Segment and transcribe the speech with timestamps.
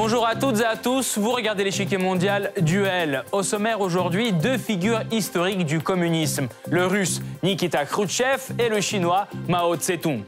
[0.00, 3.24] Bonjour à toutes et à tous, vous regardez l'échiquier mondial Duel.
[3.32, 9.26] Au sommaire aujourd'hui, deux figures historiques du communisme, le russe Nikita Khrouchtchev et le chinois
[9.48, 10.22] Mao Tse-tung.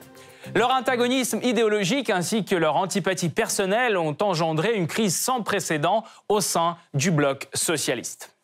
[0.54, 6.40] Leur antagonisme idéologique ainsi que leur antipathie personnelle ont engendré une crise sans précédent au
[6.40, 8.34] sein du bloc socialiste.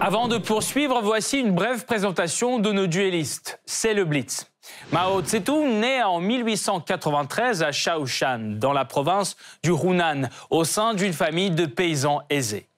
[0.00, 3.60] Avant de poursuivre, voici une brève présentation de nos duellistes.
[3.64, 4.50] C'est le Blitz.
[4.92, 11.14] Mao Tse-tung naît en 1893 à Shaoshan, dans la province du Hunan, au sein d'une
[11.14, 12.68] famille de paysans aisés.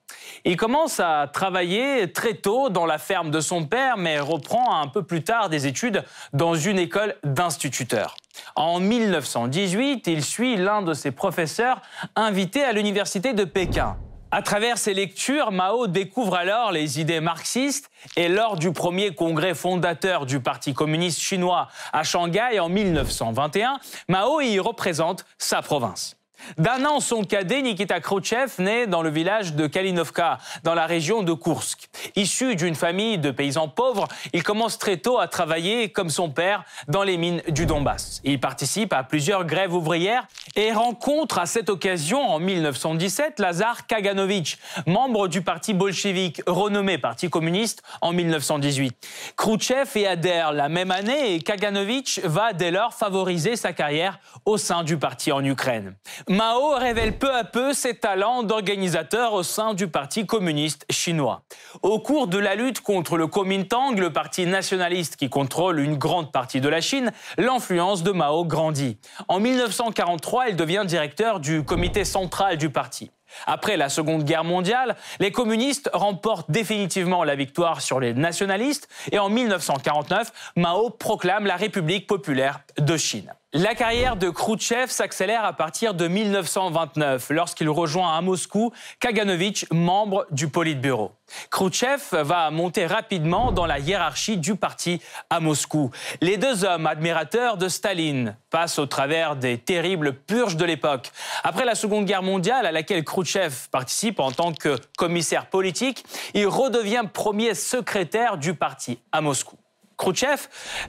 [0.49, 4.87] Il commence à travailler très tôt dans la ferme de son père, mais reprend un
[4.87, 8.15] peu plus tard des études dans une école d'instituteurs.
[8.55, 11.81] En 1918, il suit l'un de ses professeurs
[12.15, 13.97] invités à l'université de Pékin.
[14.31, 19.53] À travers ses lectures, Mao découvre alors les idées marxistes et lors du premier congrès
[19.53, 26.17] fondateur du Parti communiste chinois à Shanghai en 1921, Mao y représente sa province.
[26.57, 31.23] D'un an son cadet, Nikita Khrouchtchev naît dans le village de Kalinovka, dans la région
[31.23, 31.89] de Koursk.
[32.15, 36.63] Issu d'une famille de paysans pauvres, il commence très tôt à travailler, comme son père,
[36.87, 38.21] dans les mines du Donbass.
[38.23, 44.57] Il participe à plusieurs grèves ouvrières et rencontre à cette occasion, en 1917, Lazar Kaganovich,
[44.85, 49.07] membre du parti bolchevique, renommé Parti communiste en 1918.
[49.35, 54.57] Khrouchtchev y adhère la même année et Kaganovich va dès lors favoriser sa carrière au
[54.57, 55.95] sein du parti en Ukraine.
[56.29, 61.43] Mao révèle peu à peu ses talents d'organisateur au sein du Parti communiste chinois.
[61.83, 66.33] Au cours de la lutte contre le Kuomintang, le parti nationaliste qui contrôle une grande
[66.33, 68.97] partie de la Chine, l'influence de Mao grandit.
[69.29, 73.09] En 1943, il devient directeur du comité central du parti.
[73.45, 79.19] Après la Seconde Guerre mondiale, les communistes remportent définitivement la victoire sur les nationalistes et
[79.19, 83.33] en 1949, Mao proclame la République populaire de Chine.
[83.53, 90.27] La carrière de Khrouchtchev s'accélère à partir de 1929, lorsqu'il rejoint à Moscou Kaganovich, membre
[90.31, 91.13] du Politburo.
[91.49, 95.91] Khrouchtchev va monter rapidement dans la hiérarchie du parti à Moscou.
[96.19, 101.09] Les deux hommes admirateurs de Staline passent au travers des terribles purges de l'époque.
[101.45, 106.03] Après la Seconde Guerre mondiale, à laquelle Khrouchtchev participe en tant que commissaire politique,
[106.33, 109.55] il redevient premier secrétaire du parti à Moscou.
[109.97, 110.47] Khrouchtchev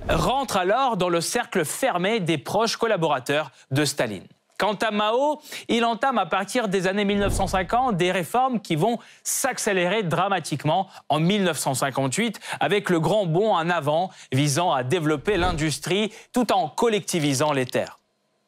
[0.08, 4.26] rentre alors dans le cercle fermé des proches collaborateurs de Staline.
[4.58, 10.02] Quant à Mao, il entame à partir des années 1950 des réformes qui vont s'accélérer
[10.02, 16.68] dramatiquement en 1958 avec le grand bond en avant visant à développer l'industrie tout en
[16.68, 18.00] collectivisant les terres.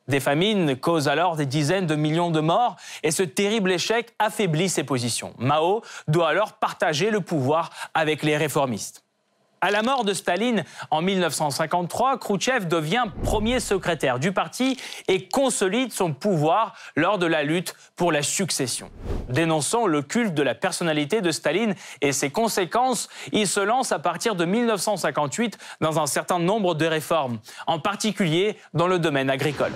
[0.08, 4.68] Des famines causent alors des dizaines de millions de morts et ce terrible échec affaiblit
[4.68, 5.32] ses positions.
[5.38, 9.04] Mao doit alors partager le pouvoir avec les réformistes.
[9.62, 15.92] À la mort de Staline en 1953, Khrouchtchev devient premier secrétaire du parti et consolide
[15.92, 18.90] son pouvoir lors de la lutte pour la succession.
[19.28, 23.98] Dénonçant le culte de la personnalité de Staline et ses conséquences, il se lance à
[23.98, 29.72] partir de 1958 dans un certain nombre de réformes, en particulier dans le domaine agricole.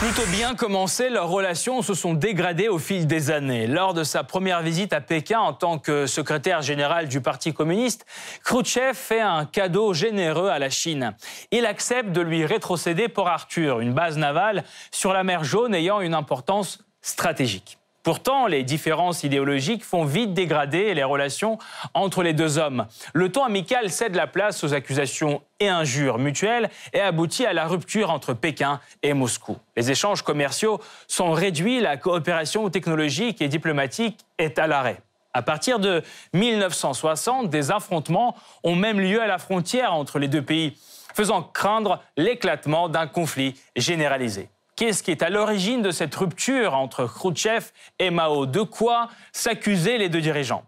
[0.00, 3.66] Plutôt bien commencé, leurs relations se sont dégradées au fil des années.
[3.66, 8.06] Lors de sa première visite à Pékin en tant que secrétaire général du Parti communiste,
[8.42, 11.14] Khrouchtchev fait un cadeau généreux à la Chine.
[11.50, 16.00] Il accepte de lui rétrocéder Port Arthur, une base navale sur la mer Jaune ayant
[16.00, 17.79] une importance stratégique.
[18.02, 21.58] Pourtant, les différences idéologiques font vite dégrader les relations
[21.92, 22.86] entre les deux hommes.
[23.12, 27.66] Le ton amical cède la place aux accusations et injures mutuelles et aboutit à la
[27.66, 29.58] rupture entre Pékin et Moscou.
[29.76, 35.02] Les échanges commerciaux sont réduits, la coopération technologique et diplomatique est à l'arrêt.
[35.34, 38.34] À partir de 1960, des affrontements
[38.64, 40.76] ont même lieu à la frontière entre les deux pays,
[41.14, 44.48] faisant craindre l'éclatement d'un conflit généralisé.
[44.80, 47.66] Qu'est-ce qui est à l'origine de cette rupture entre Khrouchtchev
[47.98, 50.64] et Mao De quoi s'accuser les deux dirigeants?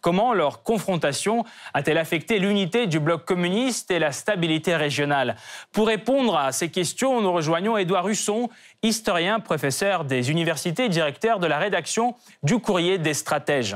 [0.00, 5.34] Comment leur confrontation a-t-elle affecté l'unité du bloc communiste et la stabilité régionale?
[5.72, 8.50] Pour répondre à ces questions, nous rejoignons Édouard Husson,
[8.84, 12.14] historien, professeur des universités, directeur de la rédaction
[12.44, 13.74] du Courrier des stratèges.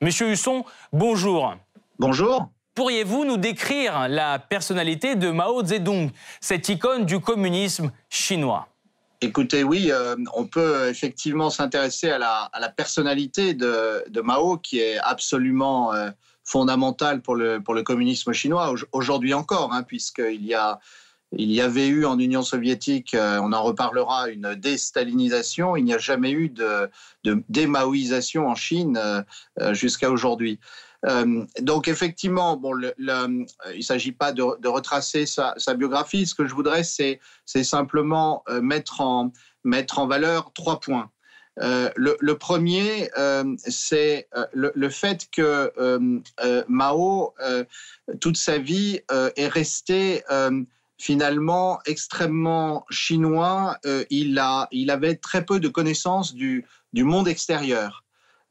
[0.00, 1.52] Monsieur Husson, bonjour.
[1.98, 2.46] Bonjour.
[2.76, 8.68] Pourriez-vous nous décrire la personnalité de Mao Zedong, cette icône du communisme chinois?
[9.22, 15.94] Écoutez, oui, euh, on peut effectivement s'intéresser à la, personnalité de, Mao, qui est absolument
[15.94, 16.10] euh,
[16.44, 20.54] fondamentale pour le, communisme chinois, aujourd'hui encore, hein, puisqu'il y
[21.32, 25.76] il y avait eu en Union soviétique, on en reparlera, une déstalinisation.
[25.76, 26.88] Il n'y a jamais eu de,
[27.24, 29.24] de démaoïsation en Chine
[29.72, 30.60] jusqu'à aujourd'hui.
[31.60, 33.04] Donc effectivement, bon, il
[33.76, 36.26] ne s'agit pas de, retracer sa, biographie.
[36.26, 37.20] Ce que je voudrais, c'est
[37.62, 39.32] simplement mettre en,
[39.64, 41.10] mettre en valeur trois points.
[41.62, 45.72] Euh, le, premier, euh, c'est euh, le, fait que
[46.68, 47.34] Mao,
[48.20, 49.00] toute sa vie,
[49.36, 50.22] est resté
[50.98, 53.78] finalement extrêmement chinois.
[54.10, 58.04] il, a, il avait très peu de connaissances du, du monde extérieur.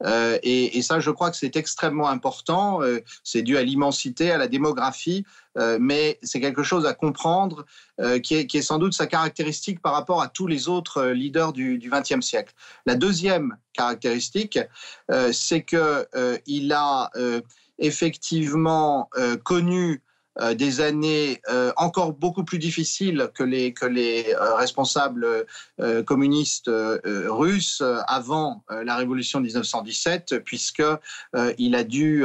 [0.04, 2.82] Euh, et, ça, je crois que c'est extrêmement important.
[2.82, 5.24] Euh, c'est dû à l'immensité, à la démographie,
[5.58, 7.64] euh, mais c'est quelque chose à comprendre
[8.22, 12.24] qui est, sans doute sa caractéristique par rapport à tous les autres leaders du XXe
[12.24, 12.52] siècle.
[12.84, 14.58] La deuxième caractéristique,
[15.32, 17.10] c'est qu'il a
[17.78, 19.08] effectivement
[19.44, 20.02] connu
[20.40, 25.26] euh, des années euh, encore beaucoup plus difficiles que les, que les euh, responsables
[26.06, 26.70] communistes
[27.04, 32.24] russes avant la révolution de 1917, puisqu'il a dû,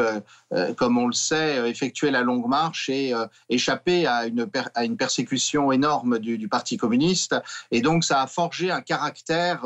[0.77, 3.13] comme on le sait, effectuer la longue marche et
[3.49, 7.35] échapper à une, à une persécution énorme du, du, Parti communiste.
[7.71, 9.63] Et donc, ça a forgé un caractère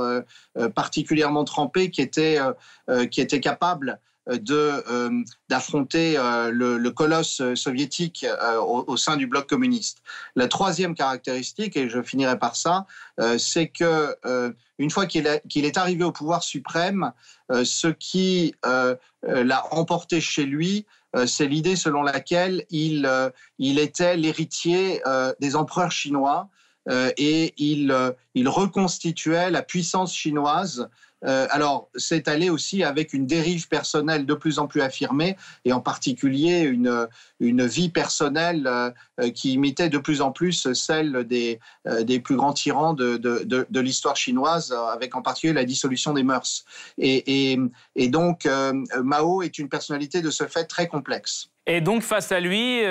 [0.73, 2.39] particulièrement trempé qui était,
[3.11, 3.99] qui était capable
[5.49, 9.99] d'affronter euh, le, colosse soviétique euh, au, sein du bloc communiste.
[10.35, 12.85] La troisième caractéristique, et je finirai par ça,
[13.37, 14.15] c'est que
[14.77, 17.11] une fois qu'il est arrivé au pouvoir suprême,
[17.49, 20.85] ce qui l'a emporté chez lui,
[21.25, 23.09] c'est l'idée selon laquelle il,
[23.59, 25.01] était l'héritier
[25.39, 26.49] des empereurs chinois
[26.89, 30.89] et il reconstituait la puissance chinoise
[31.23, 35.73] euh, alors, c'est allé aussi avec une dérive personnelle de plus en plus affirmée, et
[35.73, 37.07] en particulier une,
[37.39, 38.91] une vie personnelle euh,
[39.21, 41.59] euh, qui imitait de plus en plus celle des,
[42.01, 46.23] des plus grands tyrans de, de, de, l'histoire chinoise, avec en particulier la dissolution des
[46.23, 46.65] mœurs.
[46.97, 47.59] Et, et,
[47.95, 48.47] et donc,
[49.03, 51.49] Mao est une personnalité de ce fait très complexe.
[51.67, 52.81] Et donc, face à lui,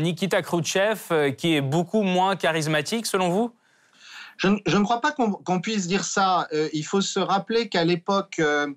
[0.00, 3.52] Nikita Khrouchtchev, qui est beaucoup moins charismatique, selon vous?
[4.36, 6.48] Je, ne crois pas qu'on puisse dire ça.
[6.52, 8.68] Euh, il faut se rappeler qu'à l'époque, euh,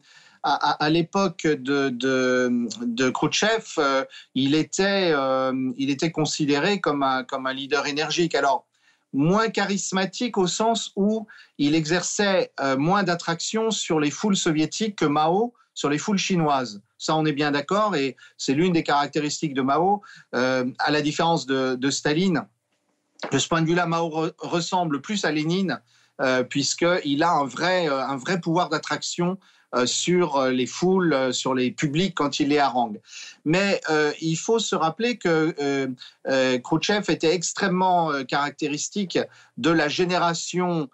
[0.43, 4.05] à, l'époque de, de, Khrouchtchev, euh,
[4.35, 8.35] il, était, considéré comme un, leader énergique.
[8.35, 8.67] Alors,
[9.11, 11.25] moins charismatique au sens où
[11.57, 16.81] il exerçait moins d'attraction sur les foules soviétiques que Mao sur les foules chinoises.
[16.97, 21.47] Ça, on est bien d'accord, et c'est l'une des caractéristiques de Mao, à la différence
[21.47, 22.45] de Staline
[23.31, 25.81] de ce point de vue-là, Mao ressemble plus à Lénine,
[26.21, 29.37] euh, puisqu'il a un vrai, euh, un vrai pouvoir d'attraction
[29.75, 33.01] euh, sur les foules, sur les publics quand il les harangue.
[33.43, 33.81] Mais
[34.21, 35.89] il faut se rappeler que
[36.63, 39.19] Khrouchtchev était extrêmement caractéristique
[39.57, 40.89] de la génération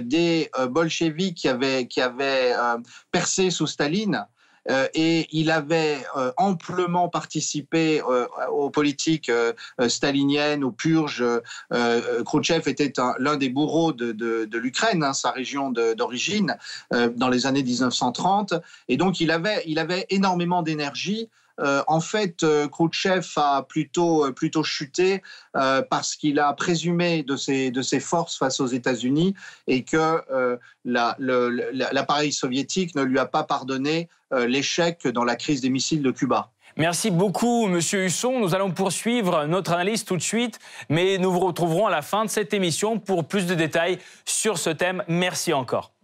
[0.00, 2.54] des bolcheviks qui avaient, qui avaient
[3.12, 4.26] percé sous Staline
[4.94, 9.30] et il avait euh, amplement participé euh, aux politiques
[9.88, 11.24] staliniennes, aux purges.
[12.24, 16.56] Khrouchtchev était l'un des bourreaux de, l'Ukraine, hein, sa région d'origine,
[16.90, 18.54] dans les années 1930.
[18.88, 21.28] Et donc il avait, il avait énormément d'énergie.
[21.58, 25.22] En fait, Khrouchtchev a plutôt, plutôt chuté
[25.52, 29.34] parce qu'il a présumé de ses, de ses forces face aux États-Unis
[29.66, 30.22] et que
[30.84, 36.10] l'appareil soviétique ne lui a pas pardonné euh, l'échec dans la crise des missiles de
[36.10, 36.50] Cuba.
[36.76, 38.40] Merci beaucoup, Monsieur Husson.
[38.40, 40.58] Nous allons poursuivre notre analyse tout de suite,
[40.88, 44.58] mais nous vous retrouverons à la fin de cette émission pour plus de détails sur
[44.58, 45.04] ce thème.
[45.06, 45.95] Merci encore.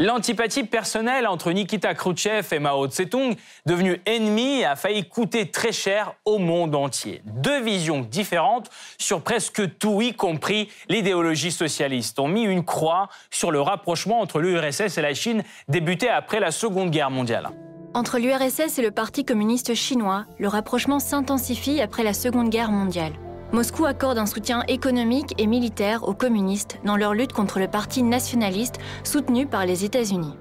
[0.00, 3.34] L'antipathie personnelle entre Nikita Khrouchtchev et Mao Tse-tung,
[3.66, 7.20] devenue ennemie, a failli coûter très cher au monde entier.
[7.24, 13.50] Deux visions différentes sur presque tout, y compris l'idéologie socialiste, ont mis une croix sur
[13.50, 17.48] le rapprochement entre l'URSS et la Chine débuté après la Seconde Guerre mondiale.
[17.92, 23.14] Entre l'URSS et le Parti communiste chinois, le rapprochement s'intensifie après la Seconde Guerre mondiale.
[23.50, 28.02] Moscou accorde un soutien économique et militaire aux communistes dans leur lutte contre le parti
[28.02, 30.34] nationaliste soutenu par les États-Unis.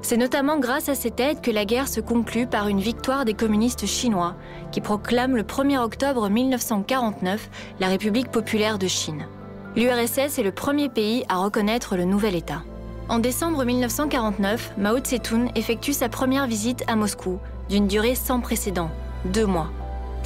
[0.00, 3.34] C'est notamment grâce à cette aide que la guerre se conclut par une victoire des
[3.34, 4.36] communistes chinois,
[4.72, 9.26] qui proclament le 1er octobre 1949 la République populaire de Chine.
[9.74, 12.62] L'URSS est le premier pays à reconnaître le nouvel État.
[13.10, 18.90] En décembre 1949, Mao Tse-tung effectue sa première visite à Moscou, d'une durée sans précédent,
[19.26, 19.70] deux mois.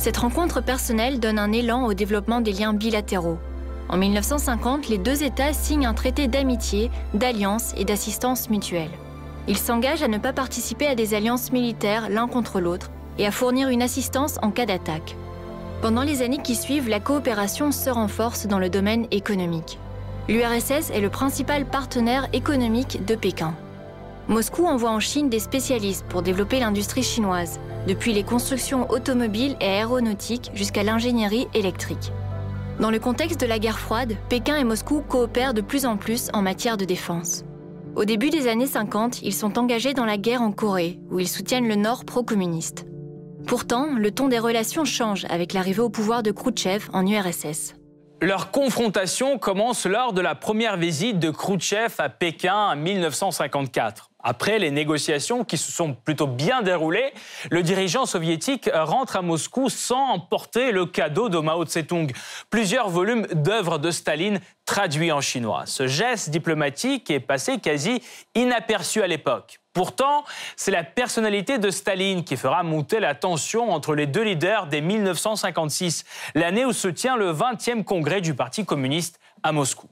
[0.01, 3.37] Cette rencontre personnelle donne un élan au développement des liens bilatéraux.
[3.91, 8.89] En 1950, les deux États signent un traité d'amitié, d'alliance et d'assistance mutuelle.
[9.47, 13.31] Ils s'engagent à ne pas participer à des alliances militaires l'un contre l'autre et à
[13.31, 15.17] fournir une assistance en cas d'attaque.
[15.83, 19.79] Pendant les années qui suivent, la coopération se renforce dans le domaine économique.
[20.31, 23.53] L'URSS est le principal partenaire économique de Pékin.
[24.29, 29.67] Moscou envoie en Chine des spécialistes pour développer l'industrie chinoise, depuis les constructions automobiles et
[29.67, 32.13] aéronautiques jusqu'à l'ingénierie électrique.
[32.81, 36.31] Dans le contexte de la guerre froide, Pékin et Moscou coopèrent de plus en plus
[36.33, 37.45] en matière de défense.
[37.97, 41.29] Au début des années 50, ils sont engagés dans la guerre en Corée, où ils
[41.29, 42.87] soutiennent le Nord pro-communiste.
[43.47, 47.75] Pourtant, le ton des relations change avec l'arrivée au pouvoir de Khrouchtchev en URSS.
[48.23, 54.10] Leur confrontation commence lors de la première visite de Khrouchtchev à Pékin en 1954.
[54.23, 57.13] Après les négociations qui se sont plutôt bien déroulées,
[57.51, 62.13] le dirigeant soviétique rentre à Moscou sans emporter le cadeau de Mao Tse-tung,
[62.51, 65.65] plusieurs volumes d'œuvres de Staline traduits en chinois.
[65.67, 68.03] Ce geste diplomatique est passé quasi
[68.35, 69.59] inaperçu à l'époque.
[69.73, 70.25] Pourtant,
[70.57, 74.81] c'est la personnalité de Staline qui fera monter la tension entre les deux leaders dès
[74.81, 79.89] 1956, l'année où se tient le 20e congrès du Parti communiste à Moscou.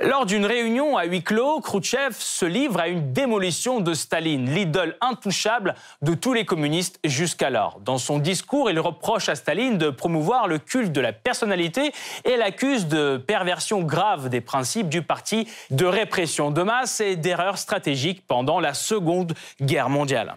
[0.00, 4.96] Lors d'une réunion à huis clos, Khrouchtchev se livre à une démolition de Staline, l'idole
[5.00, 7.80] intouchable de tous les communistes jusqu'alors.
[7.80, 11.92] Dans son discours, il reproche à Staline de promouvoir le culte de la personnalité
[12.24, 17.58] et l'accuse de perversion grave des principes du parti, de répression de masse et d'erreurs
[17.58, 20.36] stratégiques pendant la Seconde Guerre mondiale.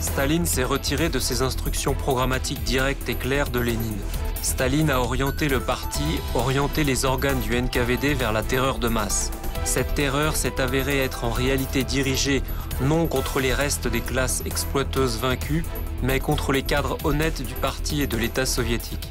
[0.00, 4.00] Staline s'est retiré de ses instructions programmatiques directes et claires de Lénine.
[4.42, 9.30] Staline a orienté le parti, orienté les organes du NKVD vers la terreur de masse.
[9.64, 12.42] Cette terreur s'est avérée être en réalité dirigée
[12.80, 15.64] non contre les restes des classes exploiteuses vaincues,
[16.02, 19.08] mais contre les cadres honnêtes du parti et de l'État soviétique.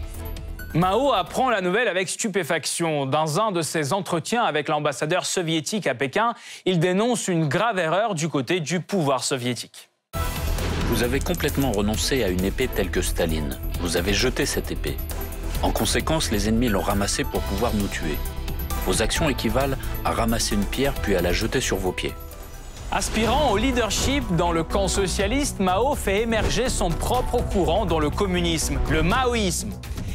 [0.74, 3.06] Mao apprend la nouvelle avec stupéfaction.
[3.06, 6.34] Dans un de ses entretiens avec l'ambassadeur soviétique à Pékin,
[6.66, 9.90] il dénonce une grave erreur du côté du pouvoir soviétique.
[10.98, 13.60] Vous avez complètement renoncé à une épée telle que Staline.
[13.82, 14.98] Vous avez jeté cette épée.
[15.62, 18.18] En conséquence, les ennemis l'ont ramassée pour pouvoir nous tuer.
[18.88, 22.16] Vos actions équivalent à ramasser une pierre puis à la jeter sur vos pieds.
[22.92, 28.10] Aspirant au leadership dans le camp socialiste, Mao fait émerger son propre courant dans le
[28.10, 29.70] communisme, le maoïsme.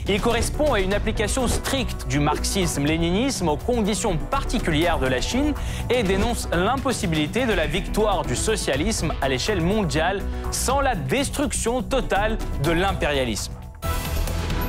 [0.09, 5.55] Il correspond à une application stricte du marxisme-léninisme aux conditions particulières de la Chine
[5.91, 12.37] et dénonce l'impossibilité de la victoire du socialisme à l'échelle mondiale sans la destruction totale
[12.65, 13.53] de l'impérialisme.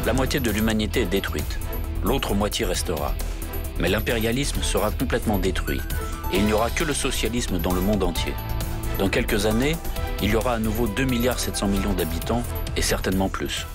[0.06, 1.58] La moitié de l'humanité est détruite,
[2.04, 3.16] l'autre moitié restera.
[3.80, 5.82] Mais l'impérialisme sera complètement détruit
[6.32, 8.34] et il n'y aura que le socialisme dans le monde entier.
[9.00, 9.75] Dans quelques années,
[10.22, 12.44] il y aura à nouveau 2 milliards 700 millions d'habitants
[12.78, 13.66] et certainement plus.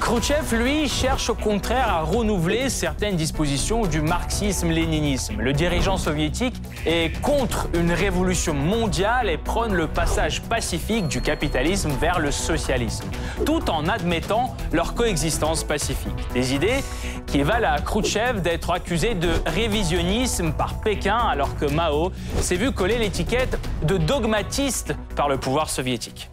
[0.00, 5.40] Khrouchtchev, lui, cherche au contraire à renouveler certaines dispositions du marxisme-léninisme.
[5.40, 11.90] Le dirigeant soviétique est contre une révolution mondiale et prône le passage pacifique du capitalisme
[12.00, 13.06] vers le socialisme,
[13.44, 16.14] tout en admettant leur coexistence pacifique.
[16.34, 16.84] Des idées
[17.26, 22.70] qui valent à Khrouchtchev d'être accusé de révisionnisme par Pékin alors que Mao s'est vu
[22.70, 26.30] coller l'étiquette de dogmatiste par le pouvoir soviétique.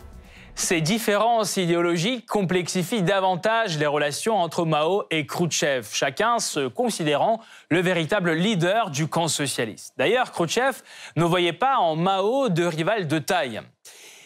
[0.55, 7.81] Ces différences idéologiques complexifient davantage les relations entre Mao et Khrouchtchev, chacun se considérant le
[7.81, 9.93] véritable leader du camp socialiste.
[9.97, 10.81] D'ailleurs, Khrouchtchev
[11.15, 13.61] ne voyait pas en Mao de rival de taille.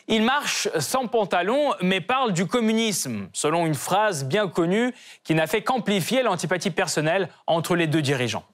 [0.09, 4.93] Il marche sans pantalon, mais parle du communisme, selon une phrase bien connue
[5.23, 8.45] qui n'a fait qu'amplifier l'antipathie personnelle entre les deux dirigeants.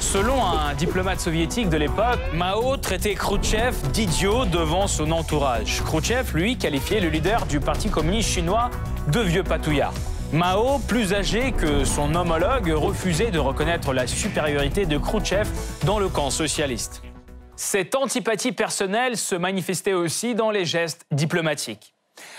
[0.00, 5.82] Selon un diplomate soviétique de l'époque, Mao traitait Khrouchtchev d'idiot devant son entourage.
[5.84, 8.70] Khrouchtchev, lui, qualifiait le leader du Parti communiste chinois
[9.12, 9.92] de vieux patouillard.
[10.32, 15.48] Mao, plus âgé que son homologue, refusait de reconnaître la supériorité de Khrouchtchev
[15.84, 17.02] dans le camp socialiste.
[17.54, 21.94] Cette antipathie personnelle se manifestait aussi dans les gestes diplomatiques.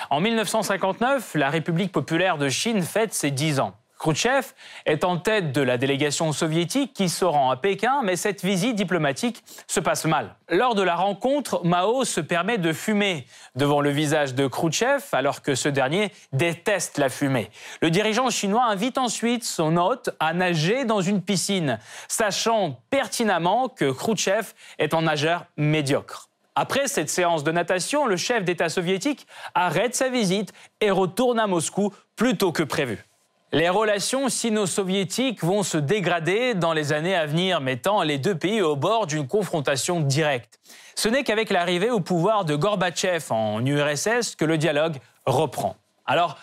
[0.09, 3.75] En 1959, la République populaire de Chine fête ses 10 ans.
[4.01, 4.47] Khrouchtchev
[4.87, 8.75] est en tête de la délégation soviétique qui se rend à Pékin, mais cette visite
[8.75, 10.33] diplomatique se passe mal.
[10.49, 15.43] Lors de la rencontre, Mao se permet de fumer devant le visage de Khrouchtchev alors
[15.43, 17.51] que ce dernier déteste la fumée.
[17.83, 21.77] Le dirigeant chinois invite ensuite son hôte à nager dans une piscine,
[22.07, 26.29] sachant pertinemment que Khrouchtchev est un nageur médiocre.
[26.55, 31.45] Après cette séance de natation, le chef d'État soviétique arrête sa visite et retourne à
[31.45, 33.05] Moscou plus tôt que prévu.
[33.53, 38.61] Les relations sino-soviétiques vont se dégrader dans les années à venir, mettant les deux pays
[38.61, 40.61] au bord d'une confrontation directe.
[40.95, 45.75] Ce n'est qu'avec l'arrivée au pouvoir de Gorbatchev en URSS que le dialogue reprend.
[46.05, 46.37] Alors,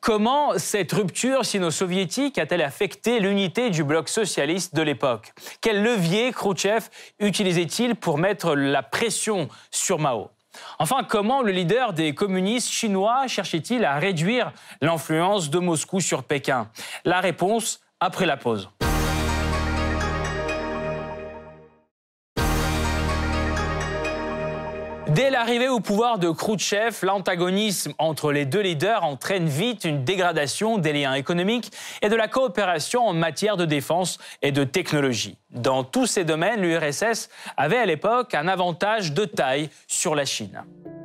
[0.00, 5.34] comment cette rupture sino-soviétique a-t-elle affecté l'unité du bloc socialiste de l'époque?
[5.60, 6.86] Quel levier Khrouchtchev
[7.20, 10.30] utilisait-il pour mettre la pression sur Mao?
[10.78, 16.68] Enfin, comment le leader des communistes chinois cherchait-il à réduire l'influence de Moscou sur Pékin?
[17.04, 18.70] La réponse après la pause.
[25.08, 30.78] Dès l'arrivée au pouvoir de Khrouchtchev, l'antagonisme entre les deux leaders entraîne vite une dégradation
[30.78, 31.70] des liens économiques
[32.00, 35.36] et de la coopération en matière de défense et de technologie.
[35.50, 40.62] Dans tous ces domaines, l'URSS avait à l'époque un avantage de taille sur la Chine.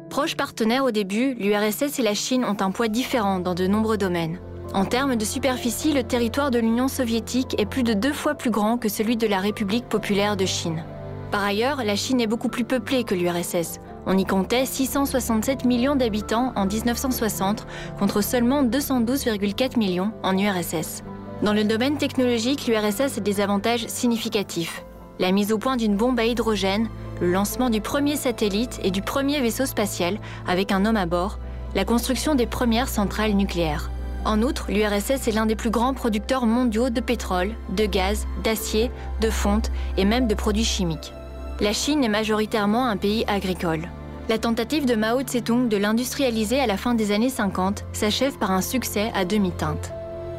[0.09, 3.97] Proches partenaires au début, l'URSS et la Chine ont un poids différent dans de nombreux
[3.97, 4.39] domaines.
[4.73, 8.51] En termes de superficie, le territoire de l'Union soviétique est plus de deux fois plus
[8.51, 10.85] grand que celui de la République populaire de Chine.
[11.31, 13.79] Par ailleurs, la Chine est beaucoup plus peuplée que l'URSS.
[14.11, 17.67] On y comptait 667 millions d'habitants en 1960
[17.99, 21.03] contre seulement 212,4 millions en URSS.
[21.43, 24.83] Dans le domaine technologique, l'URSS a des avantages significatifs.
[25.19, 26.89] La mise au point d'une bombe à hydrogène,
[27.21, 31.37] le lancement du premier satellite et du premier vaisseau spatial avec un homme à bord,
[31.75, 33.91] la construction des premières centrales nucléaires.
[34.25, 38.89] En outre, l'URSS est l'un des plus grands producteurs mondiaux de pétrole, de gaz, d'acier,
[39.21, 41.13] de fonte et même de produits chimiques.
[41.61, 43.87] La Chine est majoritairement un pays agricole.
[44.29, 48.51] La tentative de Mao Tse-tung de l'industrialiser à la fin des années 50 s'achève par
[48.51, 49.91] un succès à demi-teinte.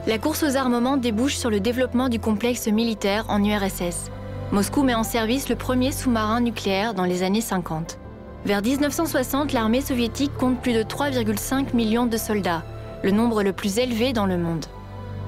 [0.06, 4.12] La course aux armements débouche sur le développement du complexe militaire en URSS.
[4.52, 7.98] Moscou met en service le premier sous-marin nucléaire dans les années 50.
[8.44, 12.62] Vers 1960, l'armée soviétique compte plus de 3,5 millions de soldats,
[13.02, 14.66] le nombre le plus élevé dans le monde.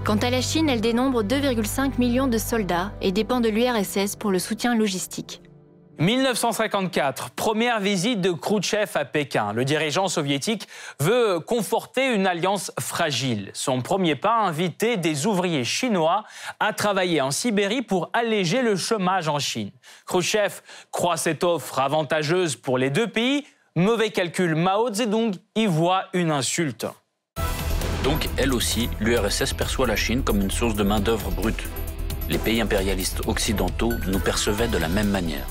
[0.04, 4.30] Quant à la Chine, elle dénombre 2,5 millions de soldats et dépend de l'URSS pour
[4.30, 5.42] le soutien logistique.
[5.98, 9.52] 1954, première visite de Khrouchtchev à Pékin.
[9.52, 10.66] Le dirigeant soviétique
[10.98, 13.50] veut conforter une alliance fragile.
[13.52, 16.24] Son premier pas, inviter des ouvriers chinois
[16.60, 19.70] à travailler en Sibérie pour alléger le chômage en Chine.
[20.06, 23.46] Khrouchtchev croit cette offre avantageuse pour les deux pays.
[23.76, 26.86] Mauvais calcul, Mao Zedong y voit une insulte.
[28.02, 31.62] Donc, elle aussi, l'URSS perçoit la Chine comme une source de main-d'œuvre brute.
[32.28, 35.46] Les pays impérialistes occidentaux nous percevaient de la même manière.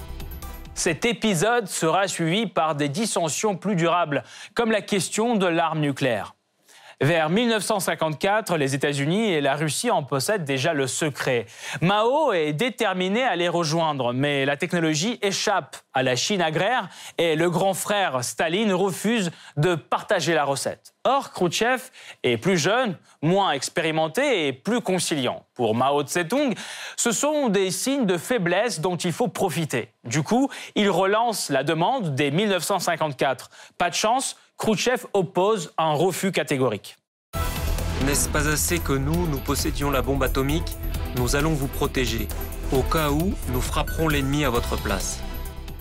[0.73, 4.23] Cet épisode sera suivi par des dissensions plus durables,
[4.55, 6.33] comme la question de l'arme nucléaire.
[7.01, 11.47] Vers 1954, les États-Unis et la Russie en possèdent déjà le secret.
[11.81, 17.35] Mao est déterminé à les rejoindre, mais la technologie échappe à la Chine agraire et
[17.35, 20.93] le grand frère Staline refuse de partager la recette.
[21.03, 21.81] Or, Khrouchtchev
[22.21, 25.43] est plus jeune, moins expérimenté et plus conciliant.
[25.55, 26.53] Pour Mao Tse-tung,
[26.97, 29.89] ce sont des signes de faiblesse dont il faut profiter.
[30.03, 33.49] Du coup, il relance la demande dès 1954.
[33.79, 36.95] Pas de chance, Khrouchtchev oppose un refus catégorique.
[38.05, 40.77] N'est-ce pas assez que nous, nous possédions la bombe atomique?
[41.17, 42.27] Nous allons vous protéger.
[42.71, 45.19] Au cas où, nous frapperons l'ennemi à votre place.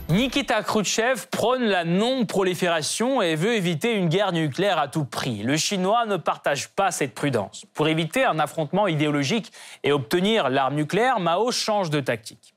[0.09, 5.43] Nikita Khrouchtchev prône la non-prolifération et veut éviter une guerre nucléaire à tout prix.
[5.43, 7.67] Le Chinois ne partage pas cette prudence.
[7.75, 9.53] Pour éviter un affrontement idéologique
[9.85, 12.55] et obtenir l'arme nucléaire, Mao change de tactique.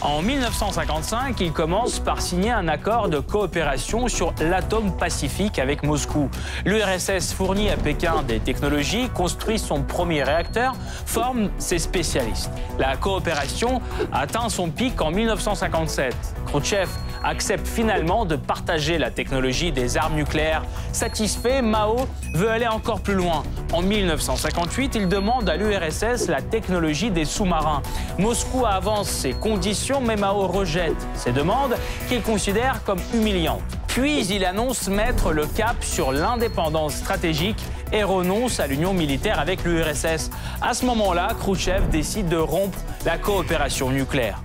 [0.00, 6.28] En 1955, il commence par signer un accord de coopération sur l'atome pacifique avec Moscou.
[6.64, 10.74] L'URSS fournit à Pékin des technologies, construit son premier réacteur,
[11.06, 12.50] forme ses spécialistes.
[12.78, 13.80] La coopération
[14.12, 16.14] atteint son pic en 1957.
[16.46, 16.88] Khrouchtchev
[17.24, 20.62] accepte finalement de partager la technologie des armes nucléaires.
[20.92, 21.96] Satisfait, Mao
[22.34, 23.42] veut aller encore plus loin.
[23.72, 27.82] En 1958, il demande à l'URSS la technologie des sous-marins.
[28.18, 31.76] Moscou avance ses conditions, mais Mao rejette ces demandes
[32.08, 33.60] qu'il considère comme humiliantes.
[33.86, 39.62] Puis il annonce mettre le cap sur l'indépendance stratégique et renonce à l'union militaire avec
[39.64, 40.30] l'URSS.
[40.62, 44.42] À ce moment-là, Khrouchtchev décide de rompre la coopération nucléaire.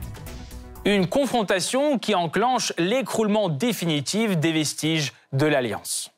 [0.86, 6.12] Une confrontation qui enclenche l'écroulement définitif des vestiges de l'Alliance.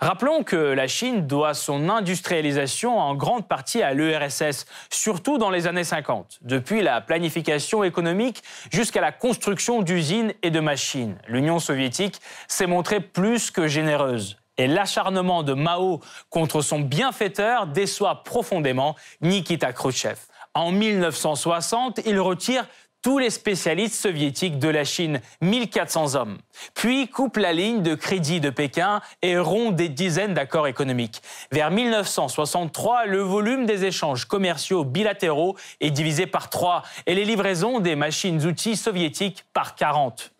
[0.00, 5.66] Rappelons que la Chine doit son industrialisation en grande partie à l'URSS, surtout dans les
[5.66, 11.16] années 50, depuis la planification économique jusqu'à la construction d'usines et de machines.
[11.28, 14.36] L'Union soviétique s'est montrée plus que généreuse.
[14.56, 20.16] Et l'acharnement de Mao contre son bienfaiteur déçoit profondément Nikita Khrouchtchev.
[20.54, 22.64] En 1960, il retire
[23.04, 26.38] tous les spécialistes soviétiques de la Chine, 1400 hommes.
[26.72, 31.20] Puis coupe la ligne de crédit de Pékin et rompt des dizaines d'accords économiques.
[31.52, 37.78] Vers 1963, le volume des échanges commerciaux bilatéraux est divisé par 3 et les livraisons
[37.78, 40.32] des machines-outils soviétiques par 40.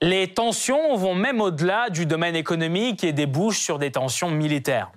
[0.00, 4.92] Les tensions vont même au-delà du domaine économique et débouchent sur des tensions militaires.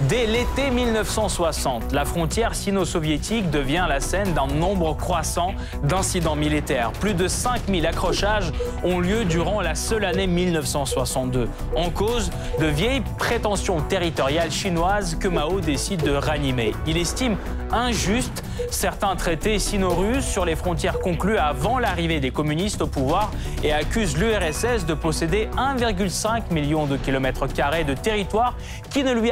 [0.00, 5.52] Dès l'été 1960, la frontière sino-soviétique devient la scène d'un nombre croissant
[5.84, 6.92] d'incidents militaires.
[6.92, 8.52] Plus de 5000 accrochages
[8.82, 15.28] ont lieu durant la seule année 1962, en cause de vieilles prétentions territoriales chinoises que
[15.28, 16.72] Mao décide de ranimer.
[16.86, 17.36] Il estime
[17.70, 23.30] injuste certains traités sino-russes sur les frontières conclus avant l'arrivée des communistes au pouvoir
[23.62, 28.56] et accuse l'URSS de posséder 1,5 million de kilomètres carrés de territoire
[28.90, 29.30] qui ne lui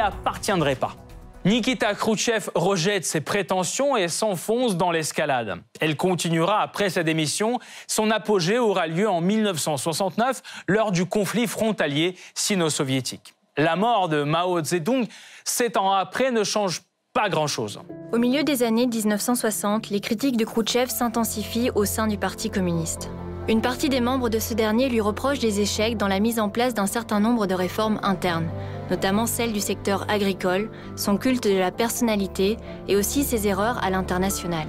[1.45, 5.63] Nikita Khrouchtchev rejette ses prétentions et s'enfonce dans l'escalade.
[5.81, 7.59] Elle continuera après sa démission.
[7.87, 13.35] Son apogée aura lieu en 1969 lors du conflit frontalier sino-soviétique.
[13.57, 15.07] La mort de Mao Zedong,
[15.45, 16.83] sept ans après, ne change
[17.15, 17.81] pas grand-chose.
[18.13, 23.09] Au milieu des années 1960, les critiques de Khrouchtchev s'intensifient au sein du Parti communiste.
[23.49, 26.51] Une partie des membres de ce dernier lui reproche des échecs dans la mise en
[26.51, 28.49] place d'un certain nombre de réformes internes,
[28.91, 32.57] notamment celles du secteur agricole, son culte de la personnalité
[32.89, 34.67] et aussi ses erreurs à l'international.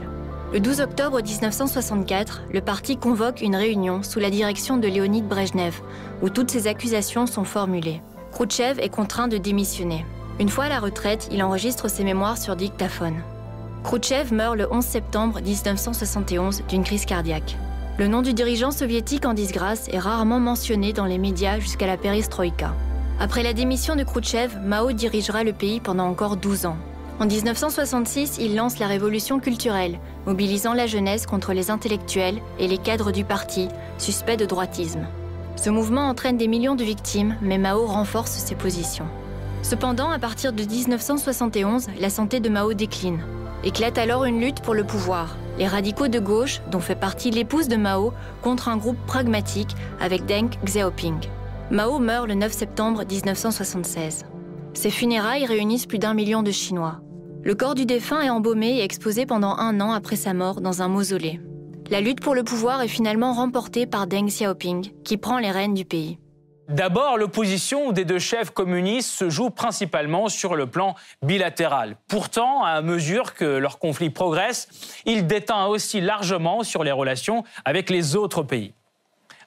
[0.53, 5.81] Le 12 octobre 1964, le parti convoque une réunion sous la direction de Léonid Brejnev,
[6.21, 8.01] où toutes ces accusations sont formulées.
[8.33, 10.05] Khrouchtchev est contraint de démissionner.
[10.39, 13.21] Une fois à la retraite, il enregistre ses mémoires sur dictaphone.
[13.83, 17.55] Khrouchtchev meurt le 11 septembre 1971 d'une crise cardiaque.
[17.97, 21.97] Le nom du dirigeant soviétique en disgrâce est rarement mentionné dans les médias jusqu'à la
[21.97, 22.73] perestroïka.
[23.21, 26.77] Après la démission de Khrouchtchev, Mao dirigera le pays pendant encore 12 ans.
[27.19, 32.79] En 1966, il lance la révolution culturelle, mobilisant la jeunesse contre les intellectuels et les
[32.79, 33.67] cadres du parti,
[33.99, 35.05] suspects de droitisme.
[35.55, 39.05] Ce mouvement entraîne des millions de victimes, mais Mao renforce ses positions.
[39.61, 43.19] Cependant, à partir de 1971, la santé de Mao décline.
[43.63, 45.37] Éclate alors une lutte pour le pouvoir.
[45.59, 50.25] Les radicaux de gauche, dont fait partie l'épouse de Mao, contre un groupe pragmatique avec
[50.25, 51.19] Deng Xiaoping.
[51.71, 54.25] Mao meurt le 9 septembre 1976.
[54.73, 56.99] Ses funérailles réunissent plus d'un million de Chinois.
[57.43, 60.81] Le corps du défunt est embaumé et exposé pendant un an après sa mort dans
[60.81, 61.39] un mausolée.
[61.89, 65.73] La lutte pour le pouvoir est finalement remportée par Deng Xiaoping, qui prend les rênes
[65.73, 66.19] du pays.
[66.67, 71.95] D'abord, l'opposition des deux chefs communistes se joue principalement sur le plan bilatéral.
[72.09, 74.67] Pourtant, à mesure que leur conflit progresse,
[75.05, 78.73] il déteint aussi largement sur les relations avec les autres pays.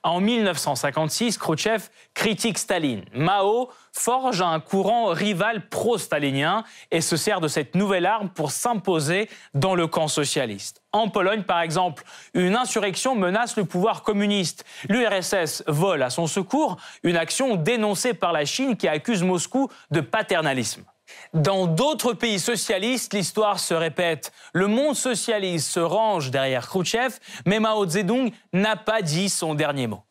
[0.04, 3.06] En 1956, Khrouchtchev critique Staline.
[3.14, 9.30] Mao forge un courant rival pro-stalinien et se sert de cette nouvelle arme pour s'imposer
[9.54, 10.82] dans le camp socialiste.
[10.92, 14.66] En Pologne, par exemple, une insurrection menace le pouvoir communiste.
[14.90, 20.02] L'URSS vole à son secours, une action dénoncée par la Chine qui accuse Moscou de
[20.02, 20.84] paternalisme.
[21.32, 24.32] Dans d'autres pays socialistes, l'histoire se répète.
[24.52, 29.86] Le monde socialiste se range derrière Khrouchtchev, mais Mao Zedong n'a pas dit son dernier
[29.86, 30.02] mot.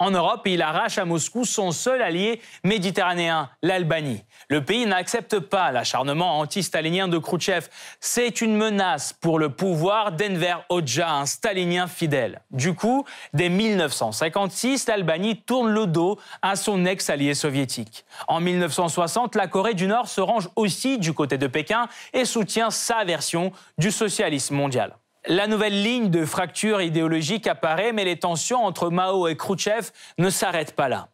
[0.00, 4.24] En Europe, il arrache à Moscou son seul allié méditerranéen, l'Albanie.
[4.48, 7.68] Le pays n'accepte pas l'acharnement anti-stalinien de Khrouchtchev.
[8.00, 12.42] C'est une menace pour le pouvoir d'Enver Hoxha, un stalinien fidèle.
[12.50, 13.04] Du coup,
[13.34, 18.04] dès 1956, l'Albanie tourne le dos à son ex-allié soviétique.
[18.26, 22.70] En 1960, la Corée du Nord se range aussi du côté de Pékin et soutient
[22.70, 24.96] sa version du socialisme mondial.
[25.26, 30.28] La nouvelle ligne de fracture idéologique apparaît, mais les tensions entre Mao et Khrouchtchev ne
[30.28, 31.08] s'arrêtent pas là.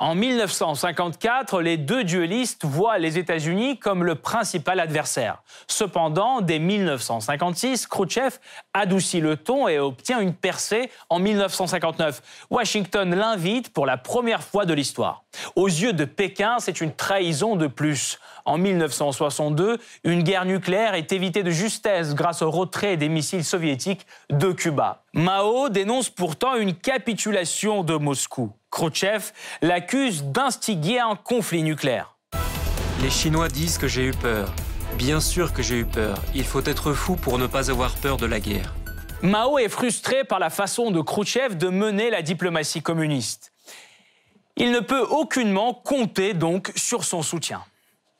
[0.00, 5.44] En 1954, les deux duellistes voient les États-Unis comme le principal adversaire.
[5.68, 8.38] Cependant, dès 1956, Khrouchtchev
[8.72, 12.22] adoucit le ton et obtient une percée en 1959.
[12.50, 15.22] Washington l'invite pour la première fois de l'histoire.
[15.54, 18.18] Aux yeux de Pékin, c'est une trahison de plus.
[18.44, 24.08] En 1962, une guerre nucléaire est évitée de justesse grâce au retrait des missiles soviétiques
[24.28, 25.04] de Cuba.
[25.12, 28.52] Mao dénonce pourtant une capitulation de Moscou.
[28.74, 29.30] Khrouchtchev
[29.62, 32.16] l'accuse d'instiguer un conflit nucléaire.
[33.02, 34.52] Les Chinois disent que j'ai eu peur.
[34.98, 36.18] Bien sûr que j'ai eu peur.
[36.34, 38.74] Il faut être fou pour ne pas avoir peur de la guerre.
[39.22, 43.52] Mao est frustré par la façon de Khrouchtchev de mener la diplomatie communiste.
[44.56, 47.62] Il ne peut aucunement compter donc sur son soutien.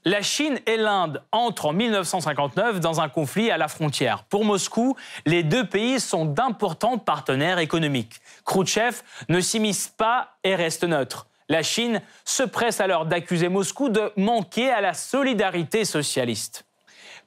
[0.06, 4.24] La Chine et l'Inde entrent en 1959 dans un conflit à la frontière.
[4.24, 8.20] Pour Moscou, les deux pays sont d'importants partenaires économiques.
[8.44, 11.26] Khrouchtchev ne s'immisce pas et reste neutre.
[11.48, 16.66] La Chine se presse alors d'accuser Moscou de manquer à la solidarité socialiste.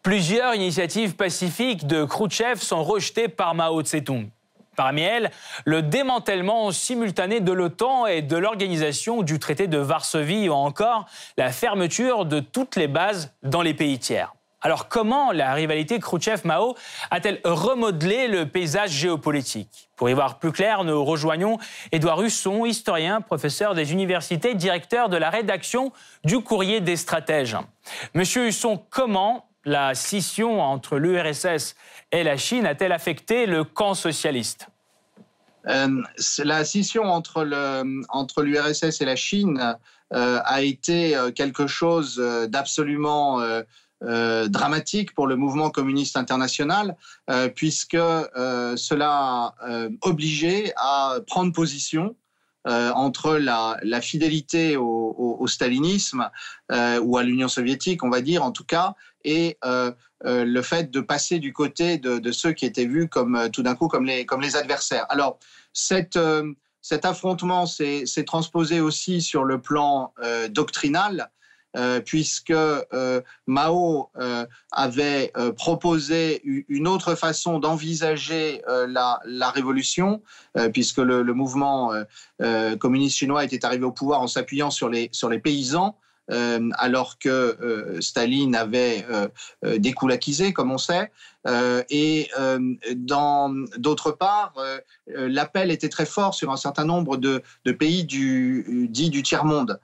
[0.03, 4.29] Plusieurs initiatives pacifiques de Khrouchtchev sont rejetées par Mao Tse-tung.
[4.77, 5.31] Parmi elles,
[5.65, 11.51] le démantèlement simultané de l'OTAN et de l'organisation du traité de Varsovie ou encore la
[11.51, 14.35] fermeture de toutes les bases dans les pays tiers.
[14.61, 16.75] Alors comment la rivalité Khrouchtchev-Mao
[17.09, 19.89] a-t-elle remodelé le paysage géopolitique?
[19.95, 21.57] Pour y voir plus clair, nous rejoignons
[21.91, 25.91] Édouard Husson, historien, professeur des universités, directeur de la rédaction
[26.23, 27.57] du Courrier des stratèges.
[28.13, 31.75] Monsieur Husson, comment la scission entre l'URSS
[32.13, 34.69] et la Chine a-t-elle affecté le camp socialiste?
[35.67, 36.01] Euh,
[36.45, 37.43] la scission entre
[38.41, 39.75] l'URSS et la Chine
[40.13, 43.41] euh, a été euh, quelque chose d'absolument
[44.01, 46.95] dramatique pour le mouvement communiste international,
[47.55, 52.15] puisque cela a obligé à prendre position
[52.67, 56.29] entre la, fidélité au, stalinisme
[56.69, 59.57] ou à l'Union soviétique, on va dire en tout cas, et
[60.23, 63.87] le fait de passer du côté de, ceux qui étaient vus comme tout d'un coup
[63.87, 65.05] comme les, comme les adversaires.
[65.09, 65.39] Alors
[66.15, 71.31] euh, cet affrontement s'est transposé aussi sur le plan euh, doctrinal,
[71.75, 72.53] euh, puisque
[73.45, 74.09] Mao
[74.71, 80.21] avait proposé une autre façon d'envisager la, révolution,
[80.73, 81.91] puisque le, mouvement
[82.79, 85.97] communiste chinois était arrivé au pouvoir en s'appuyant sur les, sur les paysans.
[86.29, 89.29] Euh, alors que euh, Staline avait euh,
[89.77, 91.11] découlakisé, comme on sait.
[91.89, 92.29] et
[93.77, 94.53] d'autre part,
[95.07, 99.79] l'appel était très fort sur un certain nombre de, pays du, dits du tiers-monde,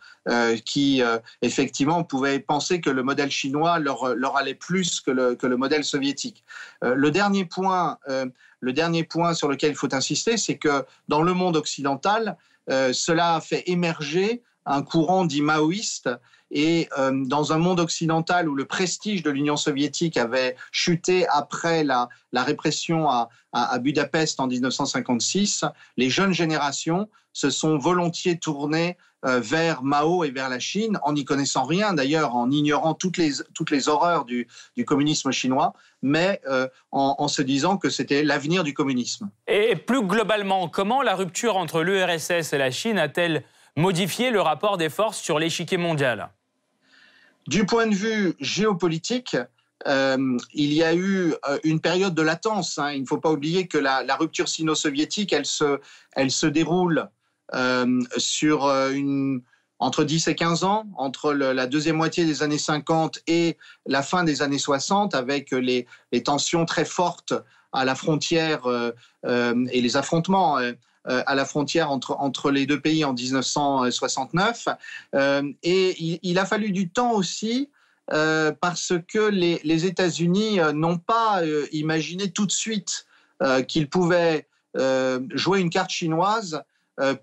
[0.65, 1.01] qui
[1.41, 5.86] effectivement pouvaient penser que le modèle chinois leur, allait plus que le, que le modèle
[5.86, 6.43] soviétique.
[6.82, 7.97] le dernier point,
[8.60, 12.36] le dernier point sur lequel il faut insister, c'est que dans le monde occidental,
[12.67, 16.10] cela a fait émerger un courant dit maoïste
[16.54, 21.84] et euh, dans un monde occidental où le prestige de l'Union soviétique avait chuté après
[21.84, 23.30] la, répression à,
[23.80, 25.65] Budapest en 1956,
[25.97, 31.13] les jeunes générations se sont volontiers tournées euh, vers Mao et vers la Chine, en
[31.13, 34.47] n'y connaissant rien d'ailleurs, en ignorant toutes les, toutes les horreurs du,
[34.86, 39.30] communisme chinois, mais euh, en, en, se disant que c'était l'avenir du communisme.
[39.47, 43.43] Et plus globalement, comment la rupture entre l'URSS et la Chine a-t-elle
[43.76, 46.30] modifié le rapport des forces sur l'échiquier mondial
[47.48, 49.36] du point de vue géopolitique,
[49.88, 52.78] euh, il y a eu euh, une période de latence.
[52.78, 52.92] Hein.
[52.94, 57.10] Il ne faut pas oublier que la, rupture sino-soviétique, elle se, déroule
[57.54, 58.72] euh, sur
[59.80, 64.24] entre 10 et 15 ans, entre la deuxième moitié des années 50 et la fin
[64.24, 65.86] des années 60, avec les,
[66.24, 67.34] tensions très fortes
[67.74, 68.62] à la frontière
[69.26, 70.58] et les affrontements
[71.06, 74.68] à la frontière entre, entre les deux pays en 1969.
[75.16, 77.70] Euh, et il, a fallu du temps aussi
[78.12, 83.06] euh, parce que les, les États-Unis n'ont pas imaginé tout de suite
[83.68, 84.48] qu'ils pouvaient
[85.34, 86.63] jouer une carte chinoise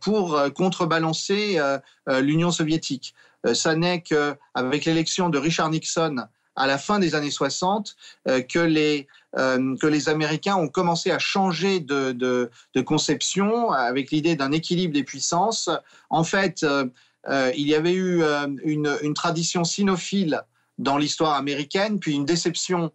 [0.01, 1.59] pour contrebalancer
[2.07, 3.15] l'Union soviétique.
[3.55, 6.27] ça n'est qu'avec l'élection de Richard Nixon
[6.61, 7.97] à la fin des années 60
[8.27, 14.35] que les euh, que les Américains ont commencé à changer de, de, conception avec l'idée
[14.35, 15.71] d'un équilibre des puissances.
[16.09, 16.87] En fait, euh,
[17.29, 18.25] euh, il y avait eu
[18.65, 20.43] une, une, tradition sinophile
[20.79, 22.91] dans l'histoire américaine, puis une déception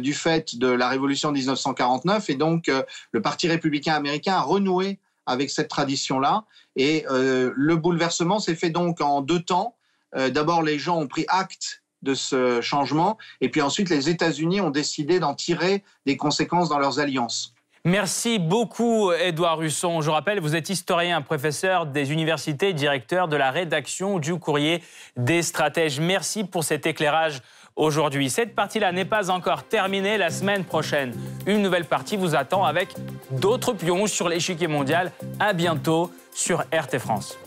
[0.00, 2.70] du fait de la révolution de 1949, et donc
[3.12, 9.02] le Parti républicain américain a renoué avec cette tradition-là, et le bouleversement s'est fait donc
[9.02, 9.76] en deux temps.
[10.14, 13.18] D'abord, les gens ont pris acte de ce changement.
[13.42, 17.52] Et puis ensuite, les États-Unis ont décidé d'en tirer des conséquences dans leurs alliances.
[17.84, 20.00] Merci beaucoup, Édouard Husson.
[20.00, 24.82] Je rappelle, vous êtes historien, professeur des universités, directeur de la rédaction du courrier
[25.16, 26.00] des stratèges.
[26.00, 27.42] Merci pour cet éclairage
[27.76, 28.28] aujourd'hui.
[28.28, 30.18] Cette partie-là n'est pas encore terminée.
[30.18, 31.14] La semaine prochaine,
[31.46, 32.88] une nouvelle partie vous attend avec
[33.30, 35.12] d'autres pions sur l'échiquier mondial.
[35.38, 37.38] À bientôt sur RT France.